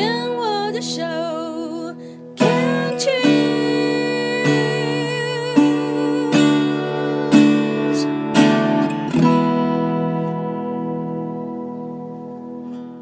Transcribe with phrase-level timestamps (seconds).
[0.00, 1.02] 牵我的手
[2.34, 3.20] ，Can't you？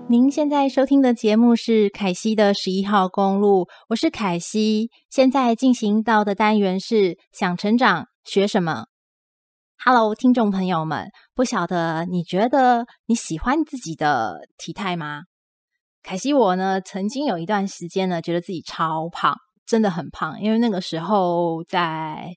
[0.09, 4.91] 您现在收听的节目是凯西的十一号公路，我是凯西。
[5.09, 8.87] 现在进行到的单元是想成长学什么
[9.85, 15.23] ？Hello，听众朋友们，不晓得你觉得你喜欢自己的体态吗？
[16.03, 19.35] 凯西我呢，曾经有一段时间呢，觉得自己超胖，
[19.67, 22.35] 真的很胖，因为那个时候在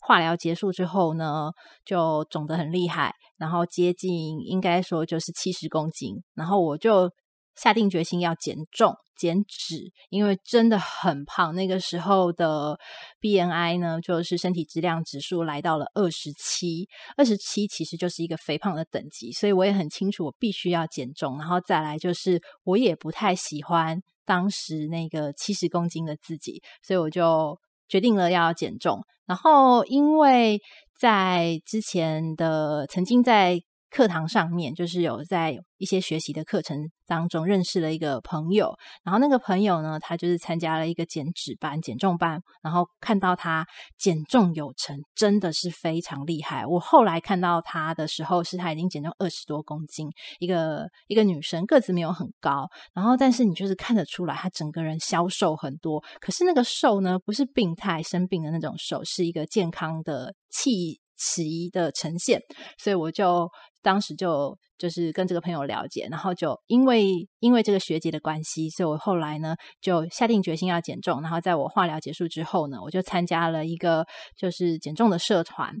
[0.00, 1.50] 化疗结束之后呢，
[1.84, 3.14] 就肿得很厉害。
[3.38, 7.10] 然后接近应该说就是七十公斤，然后我就
[7.56, 11.54] 下定决心要减重减脂，因为真的很胖。
[11.54, 12.76] 那个时候的
[13.20, 21.38] BNI 呢，就是身体质量指数来到了二十七，二十七其实就是一个肥胖的等级，所以我也很清楚我必须要减重。
[21.38, 29.00] 然后再来就是我也不太喜欢当时那个七十公斤的自己，所以我就决定了要减重。
[29.26, 30.60] 然后因为
[30.98, 33.60] 在之前的曾经在
[33.92, 43.66] 课堂上面，就是有在一些学习的课程当中认识了一个朋友，然后那个朋友呢，他就是参加了一个减脂班、减重班，然后看到他
[43.98, 46.64] 减重有成，真的是非常厉害。
[46.64, 56.02] 我后来看到他的时候，是他已经减重二十多公斤，一个一个女生，个子没有很高，然后但是你就是看得出来，她整个人消瘦很多。
[56.18, 62.40] 可是那个瘦呢，不是病态生病的那种瘦，是一个健康的气齐的呈现，
[62.78, 63.48] 所以我就。
[63.84, 67.04] 当时就就是跟这个朋友了解，然后就因为
[67.40, 71.20] 因为这个学姐的关系，所以我后来呢就下定决心要减重。
[71.20, 74.06] 然后在我化疗结束之后呢，我就参加了一个
[74.36, 75.74] 就是减重的社团。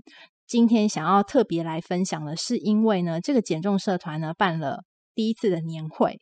[0.48, 4.80] 今天想要特别来分享的是，因为呢这个减重社团呢办了
[5.14, 6.18] 第一次的年会。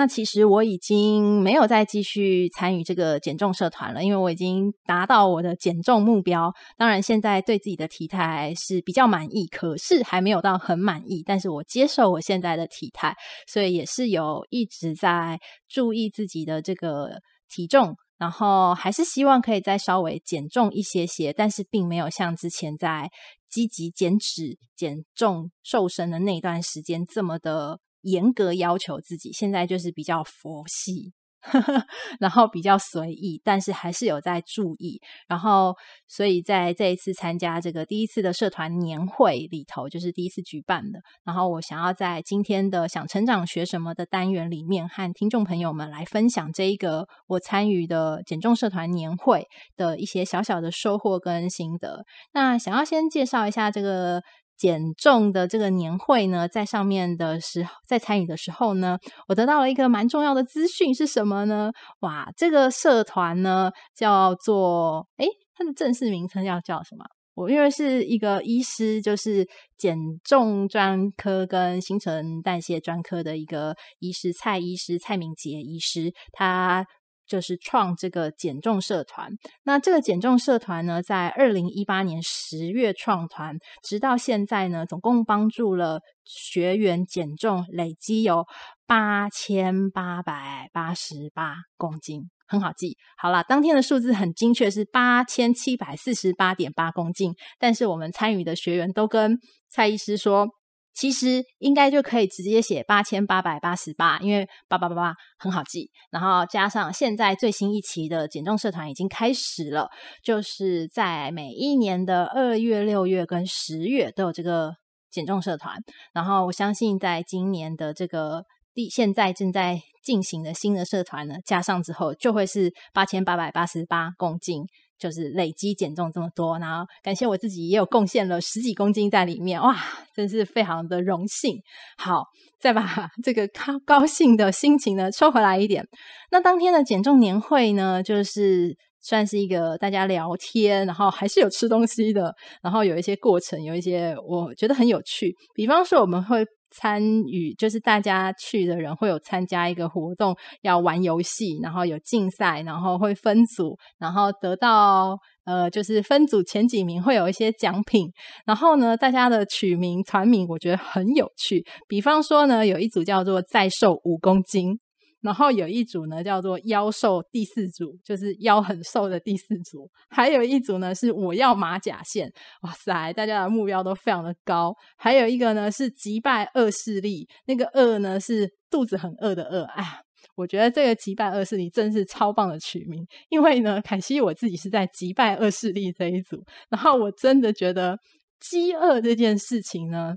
[0.00, 6.50] 那其实我已经没有再继续参与这个减重社团了，因为我已经达到我的减重目标。
[6.78, 11.22] 当然，现在对自己的体态是比较满意，可是还没有到很满意。
[11.22, 13.14] 但是我接受我现在的体态，
[13.46, 17.10] 所以也是有一直在注意自己的这个
[17.50, 23.10] 体重，然后还是希望可以再稍微减重一些些，但是并没有像之前在
[23.50, 27.80] 积极减脂、减重、瘦身的那段时间这么的。
[28.02, 31.12] 严格要求自己，现在就是比较佛系，
[32.20, 35.00] 然后比较随意，但是还是有在注意。
[35.26, 35.74] 然后，
[36.06, 41.00] 所以在这一次参加这个第一次的社团年会里头，就是第一次举办的。
[41.24, 49.46] 然后，我想要在今天的想成长学什么的单元里面，和听众朋友们来分享这一个我参与的减重社团年会
[49.76, 52.04] 的一些小小的收获跟心得。
[52.32, 54.22] 那想要先介绍一下这个。
[54.60, 61.72] 减重的这个年会呢，在上面的时候，在参与的时候呢，我得到了一个蛮重要的资讯是什么呢？
[62.00, 67.06] 哇，这个社团呢叫做，诶，它的正式名称要叫什么？
[67.34, 69.48] 我因为是一个医师，就是
[69.78, 76.84] 减重专科跟新陈代谢专科的一个医师，蔡医师，蔡明杰医师，他。
[77.30, 79.30] 就是创这个减重社团，
[79.62, 88.44] 那这个减重社团呢，在二零一八年十月创团，直到现在呢，总共帮助了学员减重，累积有
[88.84, 92.96] 八千八百八十八公斤，很好记。
[93.16, 97.32] 好啦，当天的数字很精确，是八千七百四十八点八公斤。
[97.60, 99.38] 但是我们参与的学员都跟
[99.68, 100.48] 蔡医师说。
[100.92, 105.90] 其实应该就可以直接写八千八百八十八，因为八八八八很好记。
[106.10, 109.88] 然后加上现在最新一期的减重社团已经开始了，
[110.22, 114.74] 就是在每一年的二月、六月跟十月都有这个
[115.10, 115.76] 减重社团。
[116.12, 124.64] 然后我相信在今年的这个第现在正在进行的新的社团呢，加上之后就会是八千八百八十八公斤。
[125.00, 129.74] 就是累积减重这么多，然后感谢我自己也有贡献了十几公斤在里面，哇，
[130.14, 131.56] 真是非常的荣幸。
[131.96, 132.22] 好，
[132.60, 132.84] 再把
[133.24, 135.84] 这个高高兴的心情呢抽回来一点。
[136.30, 145.34] 那当天的减重年会呢，就是算是一个大家聊天，然后还是有吃东西的，然后有一些过程，有一些我觉得很有趣。
[145.54, 146.44] 比方说我们会。
[146.70, 158.06] 参与就是大家去的人会有参加一个活动，要玩游戏，然后有竞赛，然后会分组，然后得到呃就是分组前几名会有一些奖品，
[158.46, 164.78] 然后呢大家的取名团名我觉得很有趣，比方说呢有一组叫做再瘦五公斤。
[165.20, 169.90] 然后有一组呢，叫做腰瘦第四组，就是腰很瘦的第四组。
[170.08, 172.32] 还有一组呢，是我要马甲线。
[172.62, 174.74] 哇塞，大家的目标都非常的高。
[174.96, 179.64] 还有一个呢，是击败恶势力，那个恶呢是肚子很饿的饿。
[179.64, 180.00] 哎，
[180.36, 187.98] 我觉得这个击败恶势力真是超棒的取名，因为呢，凯西我自己是在击败恶势力这一组，然后我真的觉得
[188.40, 190.16] 饥饿这件事情呢。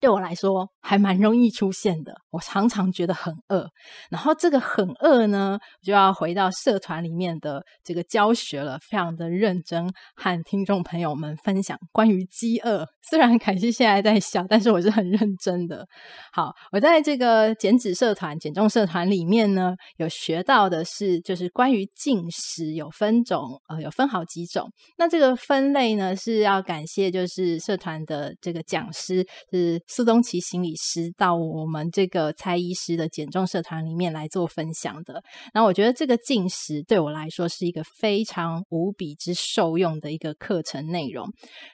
[0.00, 3.66] 对我来说还蛮容易出现的，我常常觉得很饿，
[4.10, 12.86] 然后这个很饿呢，就要回到社团里面的这个教学了，非常的认真和听众朋友们分享关于饥饿。
[13.10, 15.84] 虽然凯西现在在笑，但是我是很认真的。
[16.32, 24.70] 好，我在这个减脂社团、减重社团里面呢，有学到的是，就是关于进食有分种，呃，有分好几种。
[24.96, 29.82] 那这个分类呢，是要感谢就是社团的这个讲师是。
[29.88, 41.26] 苏东奇心理师到我们这个蔡医师的减重社团里面来做分享的，然后我觉得这个进食对我来说是一个非常无比之受用的一个课程内容。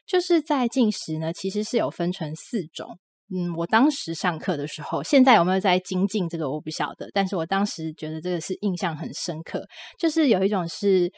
[0.06, 2.98] 就是在进食呢，其实是有分成四种。
[3.34, 9.66] 嗯，我当时上课的时候，现在有没有在精进这个我不晓得，但是我当时觉得这个是印象很深刻。
[9.98, 11.10] 就是有一种是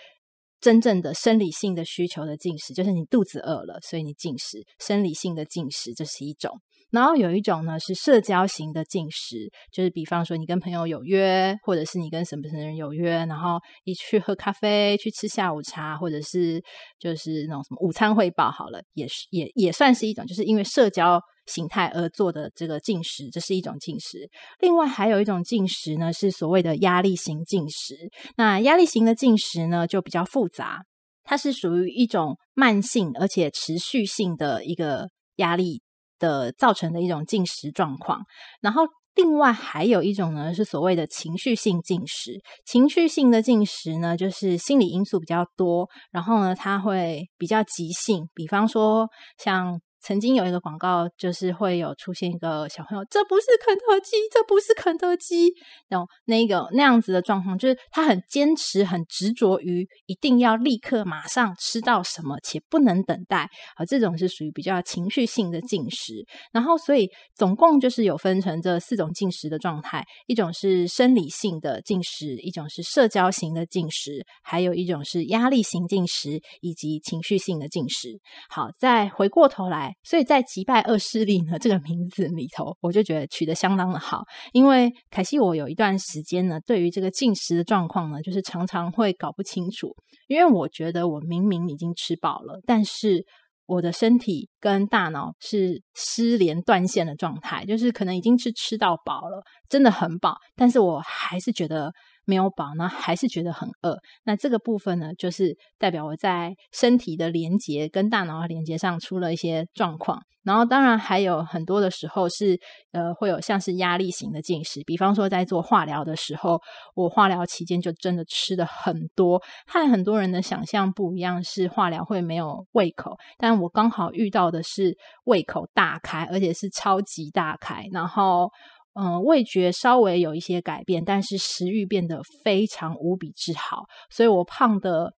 [0.61, 6.59] 真正的生理性的需求的进食，就是你肚子饿了，所以你进食，生理性的进食，这是一种。
[6.91, 16.63] 然后有一种呢是社交型的进食，就是比方说你跟朋友有约，或者是你跟什么什么人有约，然后一去喝咖啡、去吃下午茶，或者是
[16.99, 24.29] 就是那种什么午餐汇报好了，也是也也算是一种，就是因为社交形态而做的这个进食，这是一种进食。
[24.61, 27.97] 另外还有一种进食呢是所谓的压力型进食，
[28.37, 30.83] 那压力型的进食呢就比较复杂，
[31.25, 35.83] 它是属于一种慢性而且持续性的一个压力。
[36.19, 38.25] 的造成的一种进食状况，
[38.61, 38.83] 然后
[39.15, 42.41] 另外还有一种呢，是所谓的情绪性进食。
[42.65, 49.09] 情绪性的进食呢，就是心理因素比较多，然后呢，它会比较急性，比方说
[49.39, 49.81] 像。
[50.01, 55.53] 曾经有一个广告，就是会有出现一个小朋友，这不是肯德基，这不是肯德基，
[55.89, 66.25] 然后那个那样子的状况，就是他很坚持、很执着于一定要立刻马上吃到什么，且不能等待啊，这种是属于比较情绪性的进食。
[66.53, 78.21] 然后，所以总共就是有分成这四种进食的状态：一种是生理性的进食，一种是社交型的进食，还有一种是压力型进食，以及情绪性的进食。
[78.49, 79.96] 好，再回过头来。
[80.03, 84.23] 所以在击败恶势力呢这个名字里头，我就觉得取得相当的好。
[84.53, 89.95] 因为凯西，我有一段时间呢，对于这个进食的状况呢，就是常常会搞不清楚。
[90.29, 93.25] 因为我觉得我明明已经吃饱了，但是
[93.67, 101.93] 我的身体跟大脑是失联断线的状态，就是可能已经是吃到饱了，真的很饱，但是我还是觉得。
[102.27, 103.97] 没有饱呢，还是觉得很饿。
[104.25, 110.21] 那这个部分呢，就是代表我在身体的连接跟大脑的连接上出了一些状况。
[110.43, 112.57] 然后当然还有很多的时候是，
[112.93, 114.81] 呃，会有像是压力型的进食。
[114.87, 116.61] 比方说在做化疗的时候，
[116.95, 123.17] 我化疗期间就真的吃的很多，和很多人的想象不一样，是化疗会没有胃口。
[123.39, 128.49] 但我刚好遇到的是胃口大开，而且是超级大开，然后。
[128.99, 135.13] 嗯，味觉稍微有一些改变，但是食欲变得非常无比之好，所以我胖的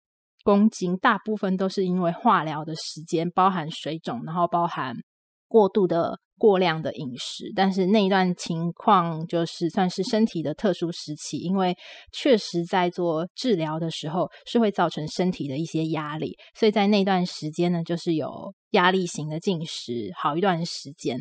[0.44, 4.96] 公斤大部分都是因为化疗的时间，包含水肿，然后包含
[5.48, 6.20] 过度的。
[6.40, 11.76] 过量的饮食，但是那一段情况就是算是身体的特殊时期，因为
[12.12, 21.18] 确实在做治疗的时候是会造成身体的一些压力，所以在那段时间呢，就是有压力型的进食好一段时间。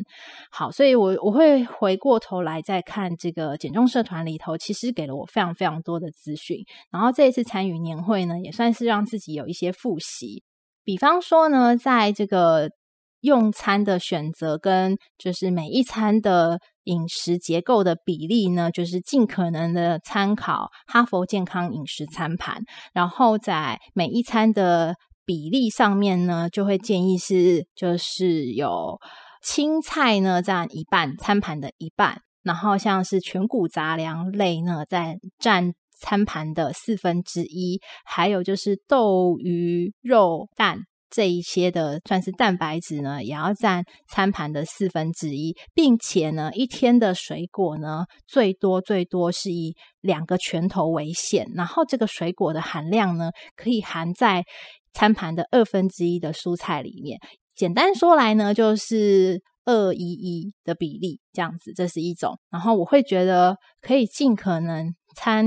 [0.51, 6.57] 好，所以我我会回过头来再看这个减重社团里头，其实给了我非常非常多的资讯。
[6.91, 10.43] 然后这一次参与年会呢，也算是让自己有一些复习，
[10.83, 12.69] 比方说呢，在这个。
[13.21, 22.61] 用餐的选择跟就是每一餐的饮食结构的比例呢，就是尽可能的参考哈佛健康饮食餐盘，
[22.93, 24.95] 然后在每一餐的
[25.25, 28.99] 比例上面呢，就会建议是就是有
[29.41, 40.81] 青菜呢占一半，餐盘的一半，然后像是全谷杂粮类呢在占餐盘的四分之一，还有就是豆鱼肉蛋。
[41.09, 54.43] 这一些的算是蛋白质呢，也要占餐盘的四分之一，并且呢，一天的水果呢，最多最多是以两个拳头为限，然后这个水果的含量呢，可以含在
[54.93, 57.19] 餐盘的二分之一的蔬菜里面。
[57.55, 62.37] 简单说来呢，就是二一一的比例这样子，这是一种。
[62.49, 65.45] 然后我会觉得可以尽可能参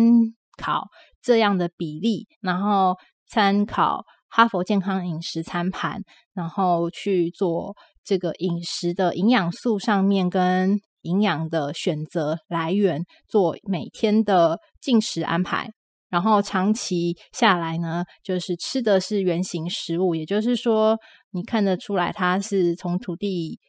[0.56, 0.88] 考
[1.22, 4.04] 这样的比例，然后参考。
[4.30, 15.70] 哈佛健康饮食餐盘，然后去做这个饮食的营养素上面跟营养的选择来源做每天的进食安排。
[16.08, 20.98] 然后长期下来呢，就是吃的是原型食物，也就是说，
[21.30, 23.60] 你看得出来它是从土地、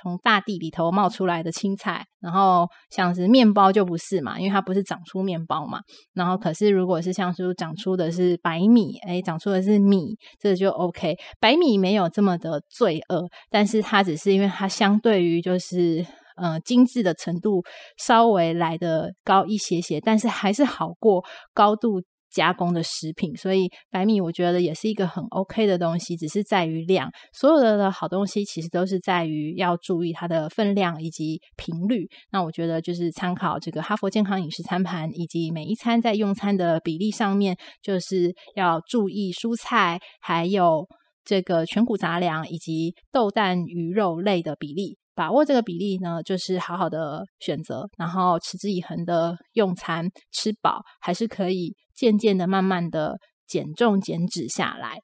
[0.00, 2.04] 从大地里头冒出来的青菜。
[2.20, 5.80] 然后像是面包就不是嘛，因为它不是长出面包嘛。
[6.12, 11.16] 然后可是如果是像是长出的是白米，诶，长出的是米，这就 OK。
[11.40, 16.06] 白米没有这么的罪恶，但是它只是因为它相对于就是。
[16.36, 17.62] 呃，精致的程度
[17.98, 23.36] 稍微来的高一些些，但是还是好过高度加工的食品。
[23.36, 27.10] 所以白米我觉得也是一个很 OK 的东西，只是在于量。
[27.32, 32.08] 所有的的好东西其实都是在于要注意它的分量以及频率。
[32.30, 40.86] 那我觉得就是参考这个哈佛健康饮食餐盘，以及每一餐在用餐的比例上面，就是要注意蔬菜，还有
[41.24, 44.99] 这个全谷杂粮以及豆蛋鱼肉类的比例。
[45.20, 55.00] 把握这个比例呢，就是好好的选择，然后持之以恒的用餐，吃饱还是可以渐渐的、慢慢的减重减脂下来。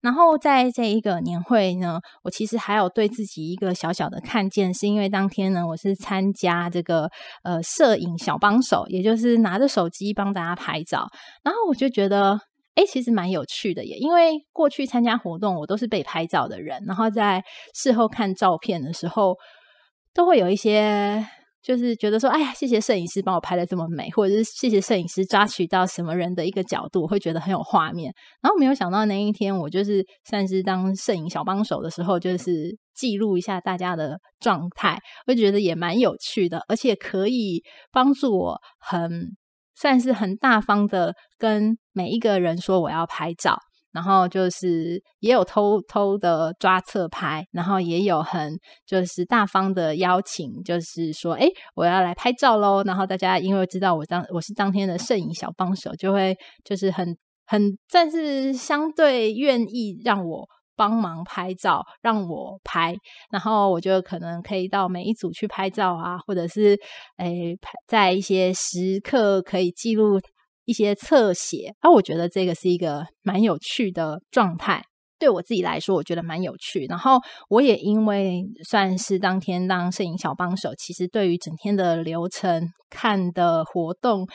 [0.00, 7.10] 然后在这一个年会呢，我其实还有对自己一个小小的看见，是因为当天呢，我是参加这个
[7.42, 11.08] 呃摄影小帮手，也就是拿着手机帮大家拍照，
[11.42, 12.38] 然后我就觉得。
[12.78, 17.42] 诶，其实蛮有趣的耶，因为过去参加活动，我都是被拍照的人，然后在
[17.74, 19.34] 事后看照片的时候，
[20.14, 21.26] 都会有一些
[21.60, 28.14] 就是觉得说，哎呀，谢谢摄影师帮我拍得这么美，或者是谢谢摄影师抓取到什么人的一个角度，会觉得很有画面。
[28.40, 39.36] 然后没有想到那一天，我就是算是当摄影小帮手的时候，就是记录一下大家的状态，我觉得也蛮有趣的，而且可以帮助我很。
[39.78, 43.56] 算是很大方的跟每一个人说我要拍照，
[43.92, 52.82] 然后就是也有偷偷的抓侧拍，然后也有很就是大方的邀请，就是说，诶，我要来拍照喽。
[52.84, 57.16] 然后大家因为知道我当我是当天的摄影小帮手，就会就是很
[57.46, 60.48] 很，但是相对愿意让我。
[60.78, 62.94] 帮忙拍照，让我拍，
[63.32, 66.78] 然后我就可能可以到每一组去拍照啊，或者是
[67.16, 67.58] 诶，
[67.88, 70.20] 在一些时刻可以记录
[70.66, 71.74] 一些侧写。
[71.80, 74.84] 啊，我觉得这个是一个蛮有趣的状态，
[75.18, 76.86] 对我自己来说，我觉得蛮有趣。
[76.88, 77.18] 然后
[77.48, 84.28] 我也因为算是当天当摄影小帮手，其实对于整天的流程看的活动。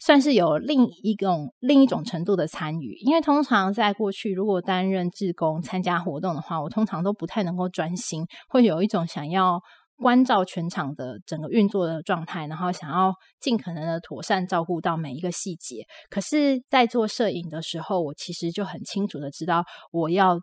[0.00, 9.60] 算是有另一种另一种程度的参与，因为通常在过去，如果担任志工参加活动的话，我通常都不太能够专心，会有一种想要
[9.96, 15.84] 关照全场的整个运作的状态，然后想要尽可能的妥善照顾到每一个细节。
[16.08, 20.38] 可是，在做摄影的时候，我其实就很清楚的知道我要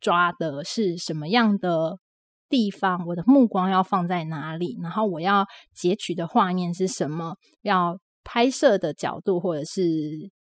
[0.00, 1.98] 抓的是什么样的
[2.48, 5.44] 地方，我的目光要放在哪里，然后我要
[5.74, 7.98] 截取的画面是什么，要。
[8.24, 9.82] 拍摄的角度或者是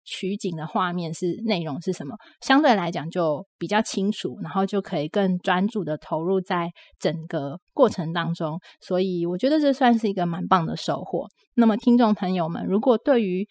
[0.04, 6.70] 取景的画面是内容是什么，相对来讲就比较清楚，然后就可以更专注的投入在
[7.00, 8.60] 整个过程当中。
[8.80, 11.28] 所以我觉得这算是一个蛮棒的收获。
[11.56, 13.48] 那么听众朋友们，如果对于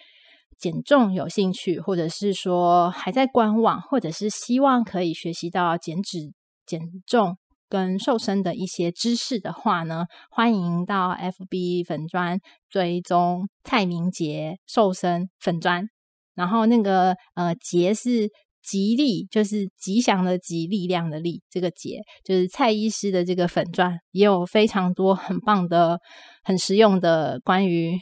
[0.59, 6.33] 减重有兴趣，或者是说还在观望，或者是希望可以学习到减脂
[6.67, 7.37] 减重。
[7.71, 15.89] 跟瘦身的一些知识的话呢，欢迎到 FB 粉砖追踪蔡明杰瘦身粉砖，
[16.35, 18.29] 然后那个呃杰是
[18.61, 25.99] 吉利，就是吉祥的吉，力量的力，这个杰就是蔡医师的这个粉专，也有非常多很棒的、
[26.43, 27.99] 很实用的关于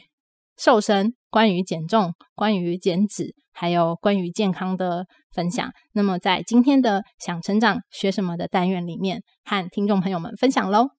[0.59, 3.33] 瘦身、关于减重、关于减脂。
[3.51, 10.98] 还有关于健康的分享，那么在今天的想成长学什么的单元里面，和听众朋友们分享喽。